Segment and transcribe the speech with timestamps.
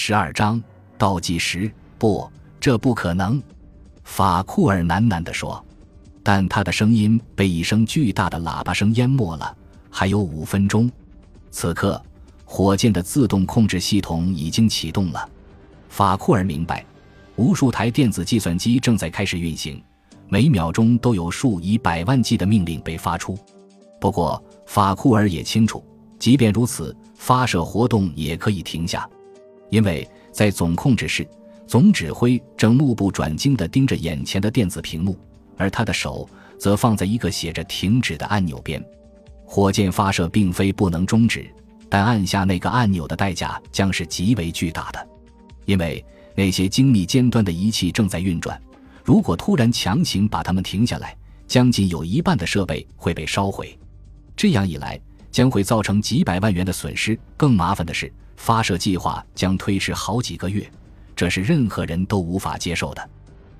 [0.00, 0.62] 十二章
[0.96, 1.68] 倒计时。
[1.98, 3.42] 不，这不可能。
[4.04, 5.62] 法库尔喃喃地说，
[6.22, 9.54] 但他的声音被一声巨大的喇叭声淹没了。
[9.90, 10.88] 还有五分钟。
[11.50, 12.00] 此刻，
[12.44, 15.28] 火箭的自动控制系统已经启动了。
[15.88, 16.86] 法库尔明白，
[17.34, 19.82] 无数台电子计算机正在开始运行，
[20.28, 23.36] 每秒钟都有数以百万计的命令被发出。
[24.00, 25.84] 不过，法库尔也清楚，
[26.20, 29.08] 即便如此，发射活动也可以停下，
[29.70, 31.26] 因为在总控制室，
[31.66, 35.18] 总指挥正目不转睛地盯着眼前的电子屏幕，
[35.56, 36.28] 而他的手
[36.58, 38.82] 则放在一个写着“停止”的按钮边。
[39.44, 41.48] 火箭发射并非不能终止，
[41.88, 45.08] 但按下那个按钮的代价将是极为巨大的，
[45.64, 46.04] 因为
[46.34, 48.60] 那些精密尖端的仪器正在运转。
[49.02, 53.78] 如果突然强行把它们停下来，将近有一半的设备会被烧毁。
[54.36, 55.00] 这样一来，
[55.30, 57.18] 将会造成几百万元的损失。
[57.36, 60.66] 更麻烦的是，发射计划将推迟好几个月，
[61.14, 63.10] 这是任何人都无法接受的。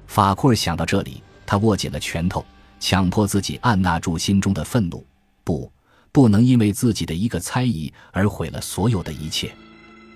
[0.07, 2.43] 法库尔想到这里，他握紧了拳头，
[2.81, 5.05] 强迫自己按捺住心中的愤怒。
[5.45, 5.71] 不。
[6.11, 9.55] 不能因为自己的一个猜疑而毁了所有的一切。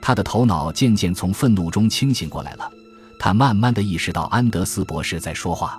[0.01, 2.69] 他的头脑渐渐从愤怒中清醒过来了。
[3.21, 5.79] 他慢慢的意识到安德斯博士在说话。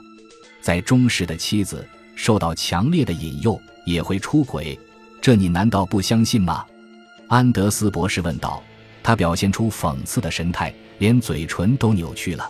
[0.61, 1.85] 在忠实的妻子
[2.15, 4.79] 受到强烈的引诱也会出轨，
[5.19, 6.63] 这你难道不相信吗？
[7.27, 8.63] 安德斯博士问道。
[9.03, 12.49] 他表现出讽刺的神态，连嘴唇都扭曲了。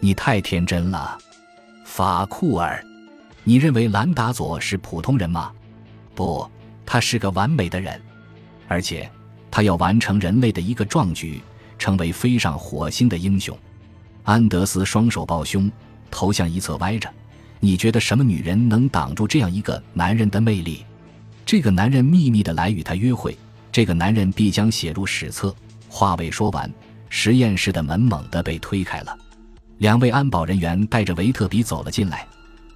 [0.00, 1.16] 你太天真了，
[1.84, 2.84] 法库尔。
[3.44, 5.52] 你认为兰达佐是普通人吗？
[6.14, 6.50] 不。
[6.84, 7.98] 他是个完美的人，
[8.68, 9.08] 而且
[9.50, 11.40] 他要完成人类的一个壮举，
[11.78, 13.56] 成为飞上火星的英雄。
[14.24, 15.70] 安德斯双手抱胸，
[16.10, 17.08] 头向一侧歪着。
[17.60, 20.84] 你觉得什么女人能挡住这样一个男人的魅力？
[21.46, 23.38] 这个男人秘密的来与他约会，
[23.70, 25.54] 这个男人必将写入史册。
[25.94, 26.72] 话未说完，
[27.10, 29.14] 实验室的门猛地被推开了，
[29.76, 32.26] 两位安保人员带着维特比走了进来，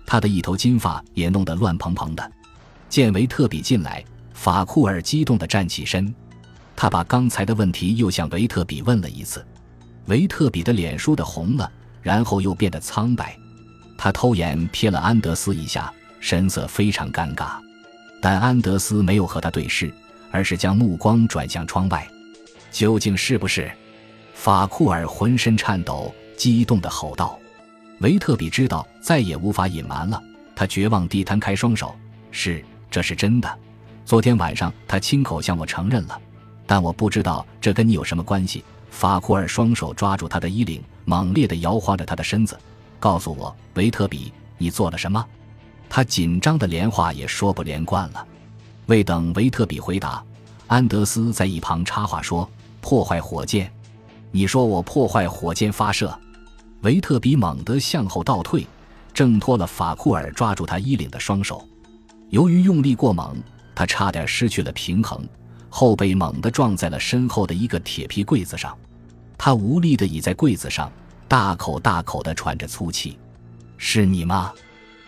[0.05, 2.33] 他的一头金发也弄得乱蓬蓬的。
[2.91, 4.05] 见维特比进来，
[4.35, 6.15] 法库尔激动地站起身，
[6.77, 9.43] 他把刚才的问题又向维特比问了一次。
[10.09, 13.35] 维特比的脸倏地红了，然后又变得苍白。
[13.97, 17.53] 他偷眼瞥了安德斯一下，神色非常尴尬。
[18.21, 19.91] 但安德斯没有和他对视，
[20.31, 22.07] 而是将目光转向窗外。
[22.77, 23.73] 究竟是不是？
[24.35, 27.39] 法库尔浑身颤抖，激动地吼道。
[28.01, 30.23] 维特比知道再也无法隐瞒了，
[30.55, 31.97] 他绝望地摊开双手
[32.31, 33.59] ：“是。”这是真的，
[34.05, 36.21] 昨天晚上他亲口向我承认了，
[36.67, 38.63] 但我不知道这跟你有什么关系。
[38.91, 42.59] 法库尔双手抓住他的衣领，猛烈地摇晃着他的身子，
[43.01, 45.25] 告诉我：“维特比，你做了什么？”
[45.89, 48.27] 他紧张的连话也说不连贯了。
[48.85, 50.23] 未等维特比回答，
[50.67, 52.47] 安德斯在一旁插话说
[52.87, 53.69] ：“破坏火箭？
[54.31, 56.17] 你说我破坏火箭发射？”
[56.83, 58.65] 维特比猛地向后倒退，
[59.13, 61.67] 挣脱了法库尔抓住他衣领的双手。
[62.29, 63.43] 由于用力过猛，
[63.75, 65.27] 他差点失去了平衡，
[65.69, 68.79] 后背猛地撞在了身后的一个铁皮柜子上。
[69.37, 70.89] 他无力地倚在柜子上，
[71.27, 73.19] 大口大口地喘着粗气。
[73.77, 74.53] “是你吗？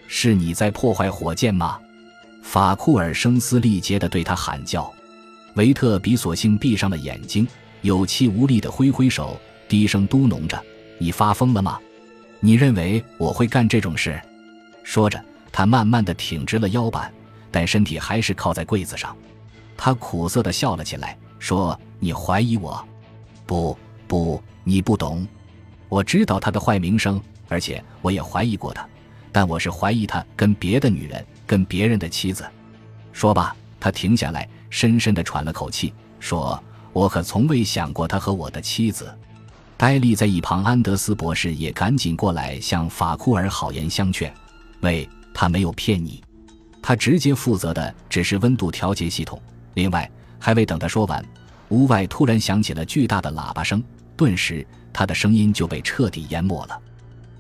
[0.08, 1.78] 是你在破坏火箭吗？”
[2.42, 4.92] 法库尔声嘶力竭地对他喊叫。
[5.54, 7.46] 维特比索性闭上了眼睛，
[7.82, 10.62] 有气无力地挥挥手，低声嘟哝着
[10.98, 11.78] ：“你发疯了吗？
[12.40, 14.20] 你认为我会干这种事？”
[14.82, 15.22] 说着。
[15.50, 17.12] 他慢慢的挺直了腰板，
[17.50, 19.16] 但身体还是靠在柜子上。
[19.76, 22.86] 他苦涩的笑了起来，说：“你怀疑我？
[23.44, 25.26] 不，不，你不懂。
[25.88, 28.86] 我知道他的坏名声，而且我也怀疑过他，
[29.32, 32.46] 但我是怀疑他跟别的女人，跟别人的妻子。
[33.12, 36.62] 说吧。”他停下来，深深的喘了口气，说
[36.98, 39.12] ：“我可从未想过他和我的妻子。”
[39.78, 44.32] 呆立在一旁，安德斯博士也赶紧过来向法库尔好言相劝
[44.82, 45.08] ：“喂。”
[45.40, 46.20] 他没有骗你，
[46.82, 49.40] 他直接负责的只是温度调节系统。
[49.74, 51.24] 另外，还未等他说完，
[51.68, 53.80] 屋外突然响起了巨大的喇叭声，
[54.16, 56.76] 顿时他的声音就被彻底淹没了。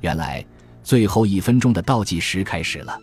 [0.00, 0.46] 原来，
[0.84, 2.96] 最后一分钟的倒计时开始了。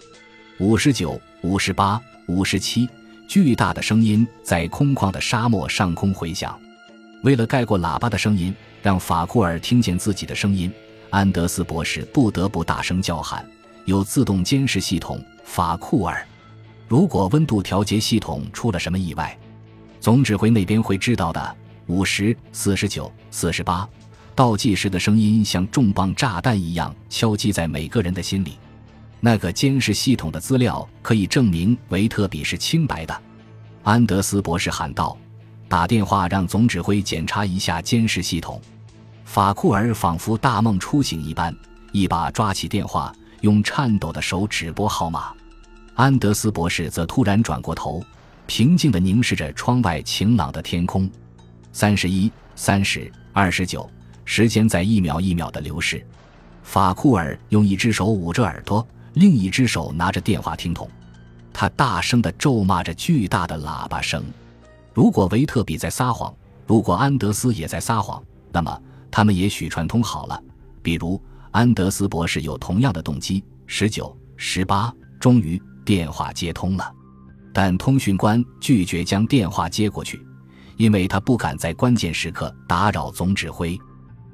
[0.59, 2.87] 五十九、五十八、五十七，
[3.27, 6.57] 巨大的声音在空旷的沙漠上空回响。
[7.23, 10.71] 为了盖过喇叭的声音，让法库尔听见自己的声音，
[11.09, 13.45] 安德斯博士不得不大声叫喊。
[13.85, 16.25] 有自动监视系统，法库尔。
[16.87, 19.37] 如果温度调节系统出了什么意外，
[19.99, 21.55] 总指挥那边会知道的。
[21.87, 23.87] 五十四十九四十八，
[24.33, 28.57] 倒计时的声音像重磅炸弹一样敲击在每个人的心里。
[29.19, 33.21] 那个监视系统的资料可以证明维特比是清白的。
[33.83, 35.17] 安德斯博士喊道
[35.67, 38.61] ：“打电话让总指挥检查一下监视系统。”
[39.25, 41.55] 法库尔仿佛大梦初醒一般，
[41.91, 45.33] 一把抓起电话，用颤抖的手指拨号码。
[45.95, 48.03] 安德斯博士则突然转过头，
[48.45, 51.09] 平静地凝视着窗外晴朗的天空。
[51.71, 53.89] 三十一、三十、二十九，
[54.23, 56.05] 时间在一秒一秒地流逝。
[56.63, 58.85] 法库尔用一只手捂着耳朵，
[59.15, 60.89] 另一只手拿着电话听筒，
[61.51, 64.23] 他大声地咒骂着巨大的喇叭声。
[64.93, 66.33] 如果维特比在撒谎，
[66.67, 68.21] 如果安德斯也在撒谎，
[68.51, 70.41] 那么他们也许串通好了。
[70.81, 71.21] 比如，
[71.51, 73.43] 安德斯博士有同样的动机。
[73.67, 76.93] 十九、十八，终于电话接通了，
[77.53, 80.21] 但通讯官拒绝将电话接过去，
[80.75, 83.79] 因为他不敢在关键时刻打扰总指挥。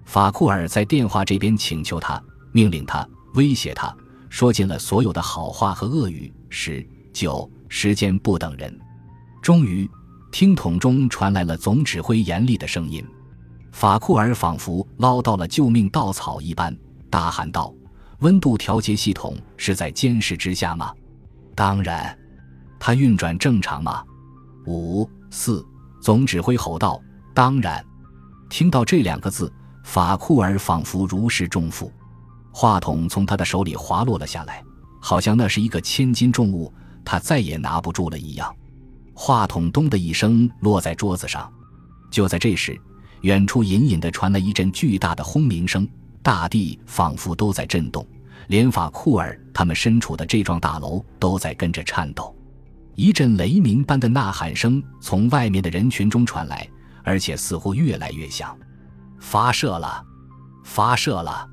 [0.05, 3.95] 法库尔在电话这边请求他，命令他，威胁他，
[4.31, 6.33] 说尽了所有的好话和恶语。
[6.49, 8.75] 十九，时间不等人。
[9.41, 9.87] 终于，
[10.31, 13.05] 听筒中传来了总指挥严厉的声音。
[13.73, 16.75] 法库尔仿佛捞到了救命稻草一般，
[17.09, 17.73] 大喊道
[18.19, 20.93] ：“温度调节系统是在监视之下吗？
[21.53, 22.17] 当然。
[22.79, 24.01] 它运转正常吗？
[24.65, 25.63] 五四。”
[26.01, 26.99] 总指挥吼道
[27.35, 27.85] ：“当然。”
[28.49, 29.51] 听到这两个字。
[29.83, 31.91] 法库尔仿佛如释重负，
[32.51, 34.63] 话筒从他的手里滑落了下来，
[34.99, 36.71] 好像那是一个千斤重物，
[37.03, 38.53] 他再也拿不住了一样。
[39.13, 41.51] 话筒“咚”的一声落在桌子上。
[42.09, 42.79] 就在这时，
[43.21, 45.87] 远处隐隐地传来一阵巨大的轰鸣声，
[46.21, 48.05] 大地仿佛都在震动，
[48.47, 52.35] 连法库尔他们身处的这幢大楼都在跟着颤抖。
[52.95, 56.67] 一阵雷鸣般的呐喊声从外面的人群中传来，
[57.03, 58.57] 而且似乎越来越响。
[59.19, 60.03] 发射了，
[60.63, 61.47] 发射了！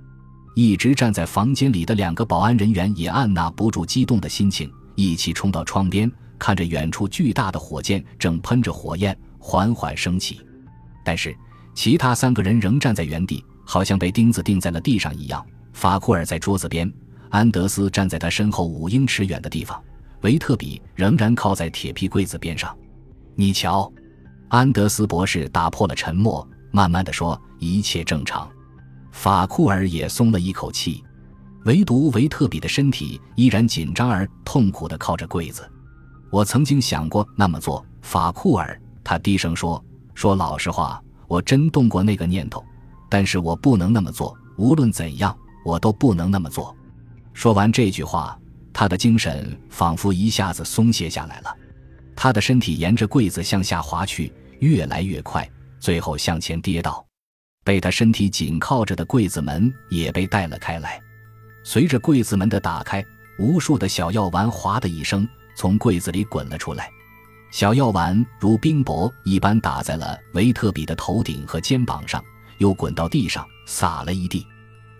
[0.58, 10.44] 一直站在房间里的两个保安人员也按捺不住激动的心情，一起冲到窗边，看着远处巨大的火箭正喷着火焰缓缓升起。
[11.04, 11.32] 但是
[11.76, 15.46] 其他三个人仍站在原地，好像被钉子钉在了地上一样。
[15.74, 16.92] 法库尔在桌子边，
[17.30, 19.80] 安德斯站在他身后五英尺远的地方，
[20.22, 22.76] 维特比仍然靠在铁皮柜子边上。
[23.36, 23.88] 你瞧，
[24.48, 26.44] 安德斯博士打破了沉默。
[26.72, 28.50] 慢慢的说，一切正常。
[29.18, 31.04] 法库尔也松了一口气，
[31.64, 35.68] 唯独维特比的身体依然紧张而痛苦的靠着柜子。
[36.30, 39.84] 我曾经想过那么做，法库尔，他低声说
[40.14, 42.64] ：“说老实话，我真动过那个念头，
[43.10, 44.38] 但是我不能那么做。
[44.56, 46.72] 无论怎样，我都不能那么做。”
[47.34, 48.38] 说完这句话，
[48.72, 51.52] 他的精神仿佛一下子松懈下来了，
[52.14, 55.44] 他的身体沿着柜子向下滑去，越来越快。
[55.80, 57.04] 最后向前跌倒，
[57.68, 60.98] 被他身体紧靠着的柜子门也被带了开来。
[61.62, 63.04] 随着柜子门的打开，
[63.38, 66.90] 无数的小药丸“哗”的一声从柜子里滚了出来。
[67.50, 72.24] 小药丸如冰雹一般打在了维特比的头顶和肩膀上，
[72.56, 74.46] 又滚到地上，洒了一地。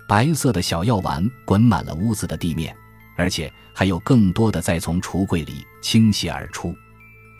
[0.07, 2.77] 白色的小药丸滚满了屋子的地面，
[3.17, 6.75] 而且还有更多的在从橱柜里倾泻而出。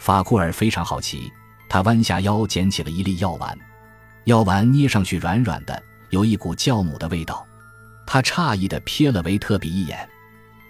[0.01, 1.31] 法库尔非常好奇。
[1.69, 3.59] 他弯下腰捡起了一粒药丸，
[4.29, 7.47] 药丸捏上去软软的，有一股酵母的味道。
[8.07, 10.07] 他诧异地瞥了维特比一眼，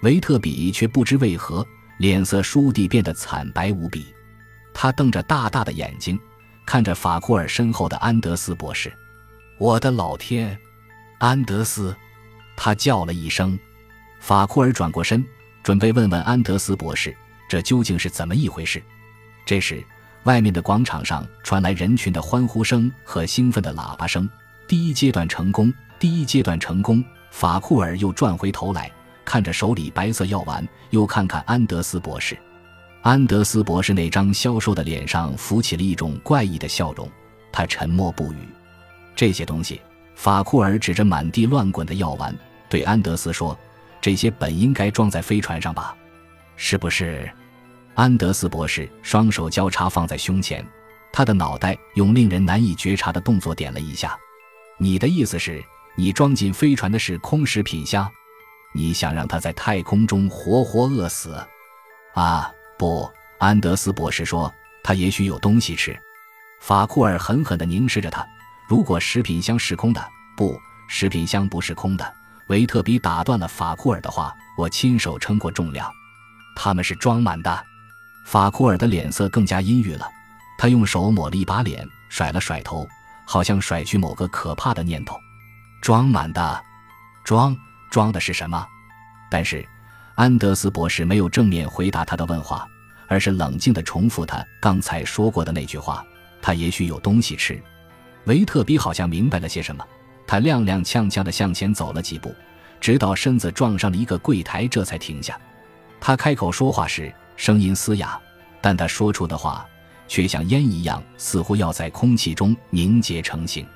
[0.03, 1.67] 维特比却不知为何
[1.99, 4.15] 脸色倏地变得惨白无比。
[4.73, 6.17] 他瞪着大大的眼睛
[6.65, 8.93] 看着法库尔身后的安德斯博士。
[9.59, 10.57] 我的老天，
[11.19, 11.93] 安德斯！
[12.57, 13.59] 他叫了一声。
[14.21, 15.25] 法库尔转过身，
[15.65, 17.13] 准备问问安德斯博士
[17.49, 18.81] 这究竟是怎么一回事。
[19.45, 19.85] 这时。
[20.29, 24.29] 外面的广场上传来人群的欢呼声和兴奋的喇叭声。
[24.67, 27.03] 第一阶段成功，第一阶段成功。
[27.31, 28.93] 法库尔又转回头来，
[29.25, 32.37] 看着手里白色药丸，又看看安德斯博士。
[33.01, 37.11] 安德斯博士那张消瘦的脸上浮起了一种怪异的笑容，
[37.51, 38.37] 他沉默不语。
[39.17, 39.81] 这些东西，
[40.15, 42.37] 法库尔指着满地乱滚的药丸，
[42.69, 43.59] 对安德斯说
[43.99, 45.97] ：“这些本应该装在飞船上吧？
[46.55, 47.27] 是不是？”
[47.99, 50.65] 安德斯博士双手交叉放在胸前，
[51.13, 54.17] 他的脑袋用令人难以觉察的动作点了一下。
[54.79, 55.61] 你的意思是，
[55.97, 58.09] 你装进飞船的是空食品箱？
[58.73, 61.45] 你想让他在太空中活活饿死？
[62.15, 65.99] 啊，不，安德斯博士说，他也许有东西吃。
[66.61, 68.25] 法库尔狠狠地凝视着他。
[68.69, 70.01] 如果食品箱是空的，
[70.37, 72.15] 不，食品箱不是空的。
[72.47, 75.91] 维特比打断了法库尔的话：“我亲手称过重量，
[76.55, 77.65] 他们是装满的。”
[78.29, 80.07] 法库尔的脸色更加阴郁了，
[80.59, 82.87] 他用手抹了一把脸，甩了甩头，
[83.25, 85.19] 好像甩去某个可怕的念头。
[85.81, 86.63] 装满的，
[87.25, 87.57] 装
[87.89, 88.67] 装的是什么？
[89.31, 89.67] 但是，
[90.15, 92.69] 安德斯博士没有正面回答他的问话，
[93.07, 96.05] 而是冷静地重复他刚才说过的那句话：
[96.43, 97.59] 他也许有东西吃。
[98.25, 99.83] 维特比好像明白了些什么，
[100.27, 102.35] 他踉踉跄跄地向前走了几步，
[102.79, 105.41] 直到身子撞上了一个柜台，这才停下。
[105.99, 108.21] 他开口说话时，声音嘶哑，
[108.61, 109.65] 但他说出的话
[110.09, 113.67] 却像烟一样，似乎要在空气中凝结成型。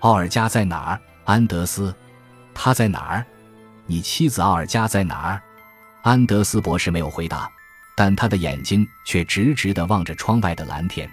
[0.00, 1.00] 奥尔加在哪儿？
[1.24, 1.94] 安德斯，
[2.52, 3.26] 他在哪儿？
[3.86, 5.42] 你妻子奥尔加在哪儿？
[6.02, 7.50] 安德斯博士没有回答，
[7.96, 11.08] 但他的眼睛却直直地望着窗外的蓝天。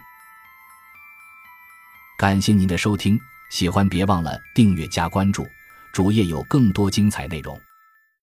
[2.17, 3.19] 感谢您的收听，
[3.51, 5.47] 喜欢别忘了订阅加关注，
[5.91, 7.59] 主页有更多精彩内容。